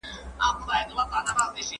پور 0.61 0.81
د 0.87 0.89
ميني 0.97 1.31
لور 1.37 1.49
دئ. 1.55 1.63